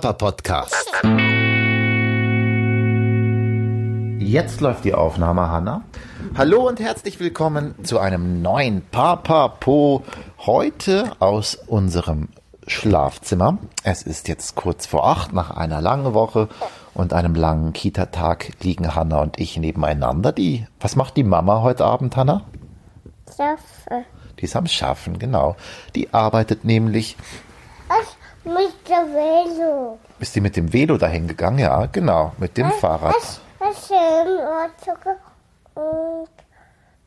[0.00, 0.90] Papa Podcast.
[4.18, 5.82] Jetzt läuft die Aufnahme, Hanna.
[6.38, 10.02] Hallo und herzlich willkommen zu einem neuen Papa Po.
[10.38, 12.28] Heute aus unserem
[12.66, 13.58] Schlafzimmer.
[13.84, 16.48] Es ist jetzt kurz vor acht nach einer langen Woche
[16.94, 20.32] und einem langen Kita-Tag liegen Hanna und ich nebeneinander.
[20.32, 22.44] Die, was macht die Mama heute Abend, Hanna?
[23.26, 24.06] Schaffe.
[24.38, 25.56] Die ist am Schaffen, genau.
[25.94, 27.18] Die arbeitet nämlich.
[27.88, 29.98] Was mit der Velo?
[30.18, 31.58] Ist die mit dem Velo dahin gegangen?
[31.58, 33.14] Ja, genau, mit dem Fahrrad.
[33.14, 34.38] Was, was schön,
[35.74, 36.28] und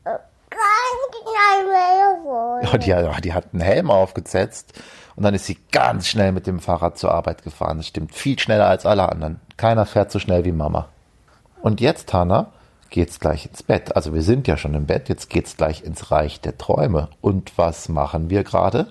[0.04, 0.10] äh,
[0.50, 4.72] ganz klein Velo Ja, die, hat- die hat einen Helm aufgesetzt
[5.16, 7.76] und dann ist sie ganz schnell mit dem Fahrrad zur Arbeit gefahren.
[7.78, 9.40] Das stimmt viel schneller als alle anderen.
[9.56, 10.88] Keiner fährt so schnell wie Mama.
[11.62, 12.48] Und jetzt, Hanna,
[12.90, 13.94] geht's gleich ins Bett.
[13.96, 17.08] Also wir sind ja schon im Bett, jetzt geht's gleich ins Reich der Träume.
[17.20, 18.88] Und was machen wir gerade?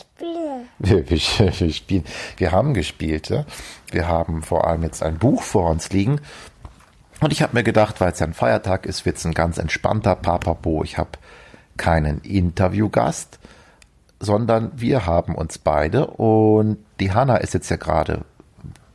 [0.00, 0.68] Spielen.
[0.78, 1.18] Wir, wir,
[1.60, 2.04] wir spielen.
[2.36, 3.28] Wir haben gespielt.
[3.28, 3.44] Ja?
[3.90, 6.20] Wir haben vor allem jetzt ein Buch vor uns liegen.
[7.20, 10.14] Und ich habe mir gedacht, weil es ja ein Feiertag ist, wird's ein ganz entspannter
[10.16, 10.84] Papapo.
[10.84, 11.10] Ich habe
[11.76, 13.38] keinen Interviewgast,
[14.20, 16.06] sondern wir haben uns beide.
[16.06, 18.24] Und die Hanna ist jetzt ja gerade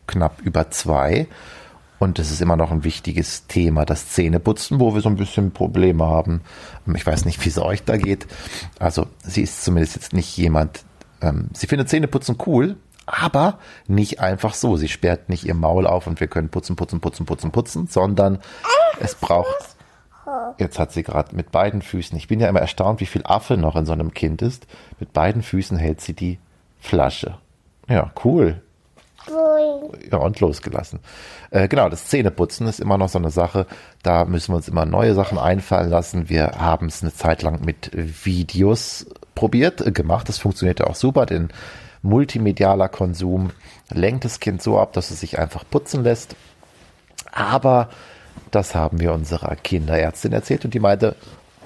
[0.07, 1.27] knapp über zwei.
[2.01, 5.51] Und es ist immer noch ein wichtiges Thema, das Zähneputzen, wo wir so ein bisschen
[5.51, 6.41] Probleme haben.
[6.95, 8.25] Ich weiß nicht, wie es euch da geht.
[8.79, 10.83] Also sie ist zumindest jetzt nicht jemand,
[11.21, 14.77] ähm, sie findet Zähneputzen cool, aber nicht einfach so.
[14.77, 18.39] Sie sperrt nicht ihr Maul auf und wir können putzen, putzen, putzen, putzen, putzen, sondern
[18.99, 19.75] es braucht.
[20.57, 23.57] Jetzt hat sie gerade mit beiden Füßen, ich bin ja immer erstaunt, wie viel Affe
[23.57, 24.67] noch in so einem Kind ist.
[24.99, 26.39] Mit beiden Füßen hält sie die
[26.79, 27.37] Flasche.
[27.87, 28.61] Ja, cool.
[30.09, 30.99] Ja, und losgelassen.
[31.51, 33.67] Äh, genau, das Zähneputzen ist immer noch so eine Sache.
[34.01, 36.29] Da müssen wir uns immer neue Sachen einfallen lassen.
[36.29, 39.05] Wir haben es eine Zeit lang mit Videos
[39.35, 40.29] probiert, äh, gemacht.
[40.29, 41.49] Das funktioniert ja auch super, denn
[42.01, 43.51] multimedialer Konsum
[43.89, 46.35] lenkt das Kind so ab, dass es sich einfach putzen lässt.
[47.31, 47.89] Aber
[48.51, 51.15] das haben wir unserer Kinderärztin erzählt und die meinte,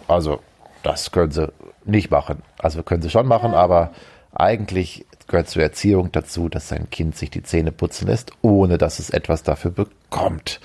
[0.08, 0.40] also
[0.84, 1.52] das können sie
[1.86, 2.42] nicht machen.
[2.60, 3.92] Also können sie schon machen, aber
[4.34, 9.00] eigentlich gehört zur Erziehung dazu, dass sein Kind sich die Zähne putzen lässt, ohne dass
[9.00, 10.60] es etwas dafür bekommt.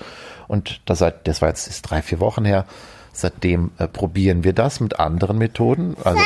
[0.47, 2.65] Und das, seit, das war jetzt ist drei, vier Wochen her.
[3.13, 5.95] Seitdem äh, probieren wir das mit anderen Methoden.
[6.03, 6.21] Also.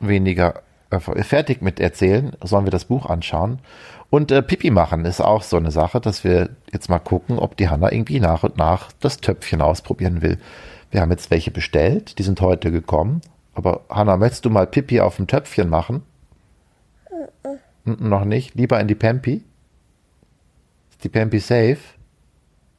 [0.00, 3.58] Weniger äh, fertig mit erzählen, sollen wir das Buch anschauen.
[4.10, 7.56] Und äh, Pipi machen ist auch so eine Sache, dass wir jetzt mal gucken, ob
[7.56, 10.38] die Hanna irgendwie nach und nach das Töpfchen ausprobieren will.
[10.90, 13.20] Wir haben jetzt welche bestellt, die sind heute gekommen.
[13.54, 16.02] Aber Hanna, möchtest du mal Pipi auf dem Töpfchen machen?
[17.84, 18.54] Mm, Noch nicht?
[18.54, 19.42] Lieber in die Pampi?
[20.90, 21.78] Ist die Pampi safe?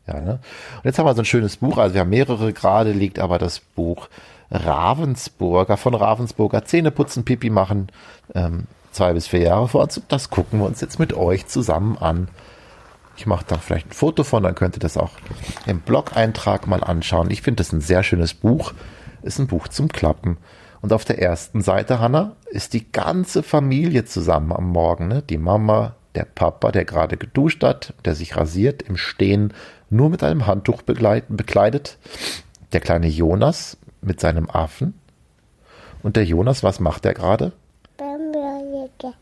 [0.07, 0.39] Ja, ne?
[0.77, 3.37] Und jetzt haben wir so ein schönes Buch, also wir haben mehrere gerade, liegt aber
[3.39, 4.07] das Buch
[4.51, 7.87] Ravensburger von Ravensburger Zähneputzen, Pipi machen,
[8.33, 10.01] ähm, zwei bis vier Jahre vor uns.
[10.07, 12.29] Das gucken wir uns jetzt mit euch zusammen an.
[13.17, 15.11] Ich mache da vielleicht ein Foto von, dann könnt ihr das auch
[15.65, 17.31] im Blog-Eintrag mal anschauen.
[17.31, 18.73] Ich finde das ein sehr schönes Buch.
[19.23, 20.37] Ist ein Buch zum Klappen.
[20.81, 25.07] Und auf der ersten Seite, Hanna, ist die ganze Familie zusammen am Morgen.
[25.07, 25.23] Ne?
[25.23, 29.53] Die Mama, der Papa, der gerade geduscht hat, der sich rasiert, im Stehen,
[29.89, 31.97] nur mit einem Handtuch bekleidet.
[32.73, 34.95] Der kleine Jonas mit seinem Affen.
[36.01, 37.51] Und der Jonas, was macht er gerade?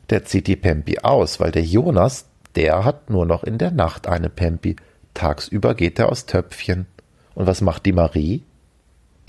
[0.09, 2.25] Der zieht die Pempi aus, weil der Jonas,
[2.55, 4.75] der hat nur noch in der Nacht eine Pempi.
[5.13, 6.85] Tagsüber geht er aus Töpfchen.
[7.33, 8.43] Und was macht die Marie?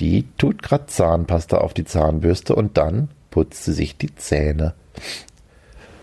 [0.01, 4.75] Die tut grad Zahnpasta auf die Zahnbürste und dann putzt sie sich die Zähne.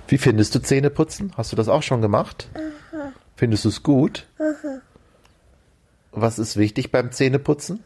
[0.08, 1.34] Wie findest du Zähneputzen?
[1.38, 2.50] Hast du das auch schon gemacht?
[3.36, 4.28] Findest du es gut?
[6.12, 7.84] Was ist wichtig beim Zähneputzen?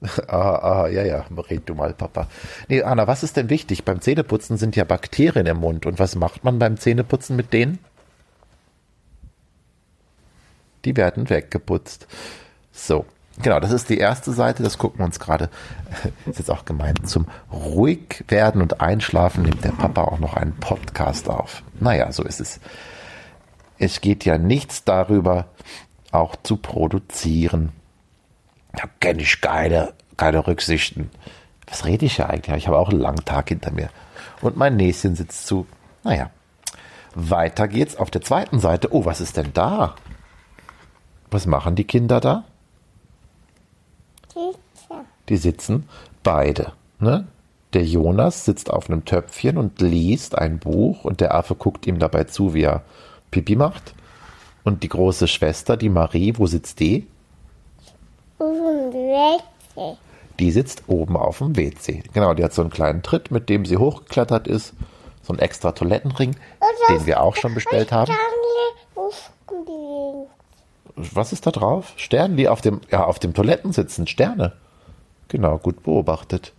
[0.28, 2.28] Ah, ah, ja, ja, red du mal, Papa.
[2.68, 3.84] Nee, Anna, was ist denn wichtig?
[3.84, 5.86] Beim Zähneputzen sind ja Bakterien im Mund.
[5.86, 7.78] Und was macht man beim Zähneputzen mit denen?
[10.84, 12.06] Die werden weggeputzt.
[12.72, 13.04] So,
[13.42, 14.62] genau, das ist die erste Seite.
[14.62, 15.50] Das gucken wir uns gerade.
[16.26, 17.08] Ist jetzt auch gemeint.
[17.08, 21.62] Zum ruhig werden und einschlafen nimmt der Papa auch noch einen Podcast auf.
[21.80, 22.60] Naja, so ist es.
[23.78, 25.46] Es geht ja nichts darüber,
[26.10, 27.72] auch zu produzieren.
[28.78, 31.10] Da kenne ich keine, keine Rücksichten.
[31.66, 32.58] Was rede ich ja eigentlich?
[32.58, 33.90] Ich habe auch einen langen Tag hinter mir.
[34.40, 35.66] Und mein Näschen sitzt zu.
[36.04, 36.30] Naja.
[37.12, 38.94] Weiter geht's auf der zweiten Seite.
[38.94, 39.96] Oh, was ist denn da?
[41.28, 42.44] Was machen die Kinder da?
[45.28, 45.88] Die sitzen
[46.22, 46.72] beide.
[47.00, 47.26] Ne?
[47.72, 51.98] Der Jonas sitzt auf einem Töpfchen und liest ein Buch und der Affe guckt ihm
[51.98, 52.84] dabei zu, wie er
[53.32, 53.94] Pipi macht.
[54.62, 57.08] Und die große Schwester, die Marie, wo sitzt die?
[58.92, 59.98] Wechsel.
[60.38, 62.02] Die sitzt oben auf dem WC.
[62.12, 64.74] Genau, die hat so einen kleinen Tritt, mit dem sie hochgeklettert ist.
[65.22, 66.36] So ein extra Toilettenring,
[66.88, 68.12] den wir auch schon bestellt haben.
[70.96, 71.92] Was ist da drauf?
[71.96, 74.06] Sterne, die auf dem, ja, auf dem Toiletten sitzen.
[74.06, 74.52] Sterne.
[75.28, 76.52] Genau, gut beobachtet.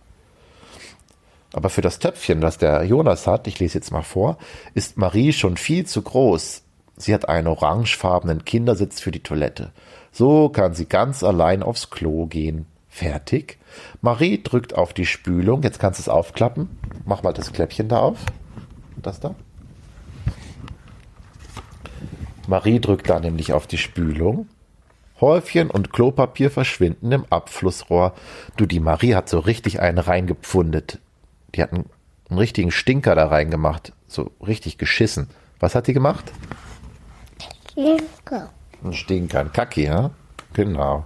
[1.52, 4.38] Aber für das Töpfchen, das der Jonas hat, ich lese jetzt mal vor,
[4.74, 6.62] ist Marie schon viel zu groß.
[6.96, 9.72] Sie hat einen orangefarbenen Kindersitz für die Toilette.
[10.12, 12.66] So kann sie ganz allein aufs Klo gehen.
[12.88, 13.58] Fertig.
[14.00, 15.62] Marie drückt auf die Spülung.
[15.62, 16.68] Jetzt kannst du es aufklappen.
[17.04, 18.18] Mach mal das Kläppchen da auf.
[18.96, 19.34] Das da.
[22.48, 24.48] Marie drückt da nämlich auf die Spülung.
[25.20, 28.14] Häufchen und Klopapier verschwinden im Abflussrohr.
[28.56, 30.98] Du, die Marie hat so richtig einen reingepfundet.
[31.54, 31.88] Die hat einen,
[32.28, 33.92] einen richtigen Stinker da reingemacht.
[34.08, 35.28] So richtig geschissen.
[35.60, 36.32] Was hat die gemacht?
[37.76, 38.48] Linke.
[38.92, 40.10] Stinker, ein Kacki, ja?
[40.52, 41.04] Genau.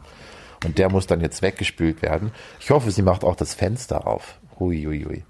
[0.65, 2.33] Und der muss dann jetzt weggespült werden.
[2.61, 4.39] Ich hoffe, sie macht auch das Fenster auf.
[4.59, 5.25] Hui, hui, hui.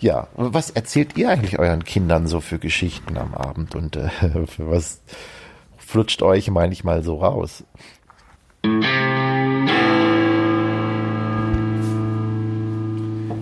[0.00, 4.10] Ja, was erzählt ihr eigentlich euren Kindern so für Geschichten am Abend und äh,
[4.58, 5.00] was
[5.76, 7.64] flutscht euch manchmal so raus?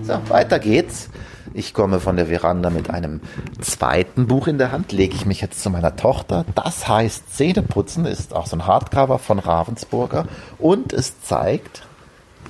[0.03, 1.11] So, weiter geht's.
[1.55, 3.21] Ich komme von der Veranda mit einem
[3.61, 6.45] zweiten Buch in der Hand, lege ich mich jetzt zu meiner Tochter.
[6.55, 10.27] Das heißt Zähneputzen, ist auch so ein Hardcover von Ravensburger
[10.59, 11.87] und es zeigt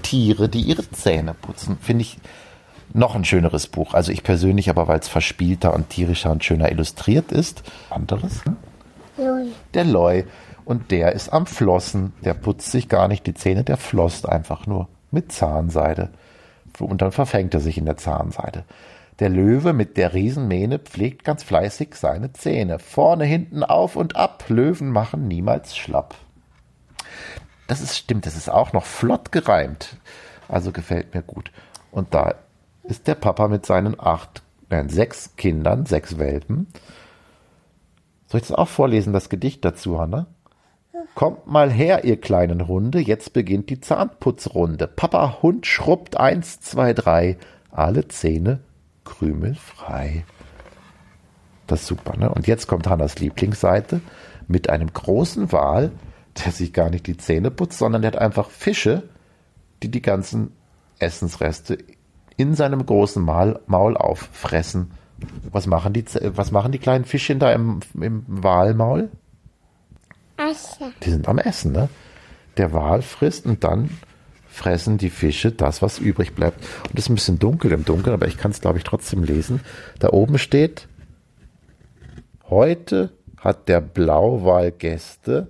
[0.02, 1.78] Tiere, die ihre Zähne putzen.
[1.80, 2.18] Finde ich
[2.92, 3.94] noch ein schöneres Buch.
[3.94, 7.62] Also ich persönlich aber, weil es verspielter und tierischer und schöner illustriert ist.
[7.90, 8.42] Anderes.
[9.16, 9.48] Null.
[9.74, 10.24] Der Loi.
[10.64, 12.12] Und der ist am Flossen.
[12.24, 16.10] Der putzt sich gar nicht die Zähne, der flosst einfach nur mit Zahnseide.
[16.78, 18.64] Und dann verfängt er sich in der Zahnseide.
[19.18, 22.78] Der Löwe mit der Riesenmähne pflegt ganz fleißig seine Zähne.
[22.78, 24.44] Vorne, hinten, auf und ab.
[24.48, 26.14] Löwen machen niemals schlapp.
[27.68, 29.96] Das ist stimmt, das ist auch noch flott gereimt.
[30.48, 31.52] Also gefällt mir gut.
[31.90, 32.34] Und da
[32.84, 36.68] ist der Papa mit seinen acht, nein, sechs Kindern, sechs Welpen.
[38.26, 40.26] Soll ich das auch vorlesen, das Gedicht dazu, Hanna?
[41.14, 44.86] Kommt mal her, ihr kleinen Hunde, jetzt beginnt die Zahnputzrunde.
[44.86, 47.36] Papa Hund schrubbt eins, zwei, drei,
[47.70, 48.60] alle Zähne
[49.04, 50.24] krümelfrei.
[51.66, 52.30] Das ist super, ne?
[52.32, 54.00] Und jetzt kommt Hannas Lieblingsseite
[54.48, 55.92] mit einem großen Wal,
[56.44, 59.04] der sich gar nicht die Zähne putzt, sondern der hat einfach Fische,
[59.82, 60.52] die die ganzen
[60.98, 61.78] Essensreste
[62.36, 64.92] in seinem großen Maul, Maul auffressen.
[65.50, 69.10] Was machen die, was machen die kleinen Fischchen da im, im Walmaul?
[70.36, 70.92] Asche.
[71.04, 71.88] Die sind am Essen, ne?
[72.56, 73.90] Der Wal frisst und dann
[74.52, 76.62] fressen die Fische das, was übrig bleibt.
[76.88, 79.24] Und es ist ein bisschen dunkel im Dunkeln, aber ich kann es, glaube ich, trotzdem
[79.24, 79.60] lesen.
[79.98, 80.88] Da oben steht,
[82.48, 85.48] heute hat der Blauwal Gäste,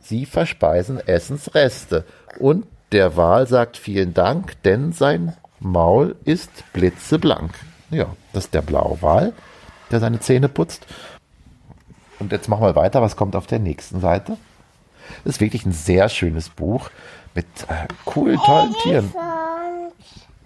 [0.00, 2.04] sie verspeisen Essensreste.
[2.38, 7.52] Und der Wal sagt vielen Dank, denn sein Maul ist blitzeblank.
[7.90, 9.32] Ja, das ist der Blauwal,
[9.90, 10.86] der seine Zähne putzt.
[12.18, 13.02] Und jetzt machen wir weiter.
[13.02, 14.38] Was kommt auf der nächsten Seite?
[15.22, 16.90] Das ist wirklich ein sehr schönes Buch
[17.34, 19.12] mit äh, coolen, tollen Tieren.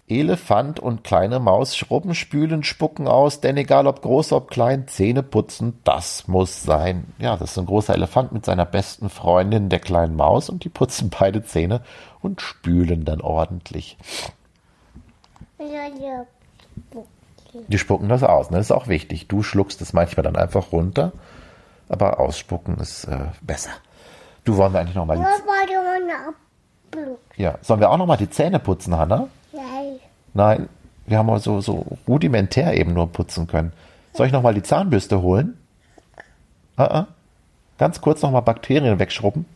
[0.08, 0.80] Elefant.
[0.80, 5.78] Und kleine Maus schrubben, spülen, spucken aus, denn egal ob groß, ob klein, Zähne putzen,
[5.84, 7.12] das muss sein.
[7.18, 10.68] Ja, das ist ein großer Elefant mit seiner besten Freundin, der kleinen Maus, und die
[10.68, 11.82] putzen beide Zähne
[12.20, 13.98] und spülen dann ordentlich.
[17.68, 18.58] Die spucken das aus, ne?
[18.58, 19.28] Das ist auch wichtig.
[19.28, 21.12] Du schluckst es manchmal dann einfach runter,
[21.88, 23.70] aber ausspucken ist äh, besser.
[24.44, 25.22] Du wollen wir eigentlich noch mal die,
[27.36, 29.28] Ja, sollen wir auch noch mal die Zähne putzen, Hanna?
[29.52, 30.00] Nein.
[30.34, 30.68] Nein,
[31.06, 33.72] wir haben mal so, so rudimentär eben nur putzen können.
[34.12, 35.58] Soll ich nochmal die Zahnbürste holen?
[36.76, 37.06] Ah, ah.
[37.78, 39.46] Ganz kurz nochmal Bakterien wegschrubben?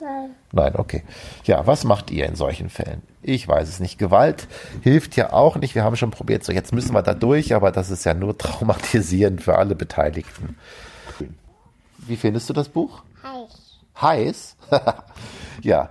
[0.00, 0.30] Nein.
[0.50, 1.02] Nein, okay.
[1.44, 3.02] Ja, was macht ihr in solchen Fällen?
[3.22, 3.98] Ich weiß es nicht.
[3.98, 4.48] Gewalt
[4.80, 5.74] hilft ja auch nicht.
[5.74, 8.36] Wir haben schon probiert, so jetzt müssen wir da durch, aber das ist ja nur
[8.38, 10.56] traumatisierend für alle Beteiligten.
[11.98, 13.02] Wie findest du das Buch?
[13.22, 13.78] Heiß.
[14.00, 14.56] Heiß?
[15.62, 15.88] ja,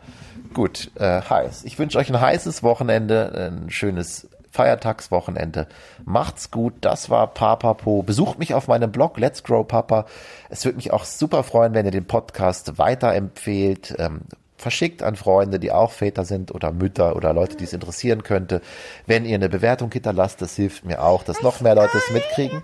[0.53, 1.63] gut, äh, heiß.
[1.65, 5.67] Ich wünsche euch ein heißes Wochenende, ein schönes Feiertagswochenende.
[6.03, 6.73] Macht's gut.
[6.81, 8.03] Das war Papapo.
[8.03, 10.05] Besucht mich auf meinem Blog Let's Grow Papa.
[10.49, 13.95] Es würde mich auch super freuen, wenn ihr den Podcast weiterempfehlt.
[13.97, 14.21] Ähm,
[14.57, 18.61] verschickt an Freunde, die auch Väter sind oder Mütter oder Leute, die es interessieren könnte.
[19.07, 22.61] Wenn ihr eine Bewertung hinterlasst, das hilft mir auch, dass noch mehr Leute es mitkriegen.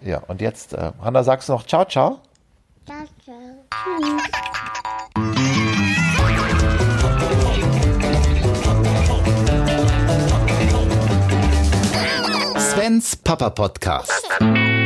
[0.00, 2.20] Ja, und jetzt, äh, Hanna, sagst du noch Ciao, ciao?
[2.86, 4.47] Das ist.
[13.24, 14.77] Papa Podcast.